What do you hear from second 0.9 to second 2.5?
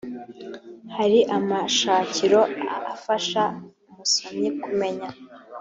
hari amashakiro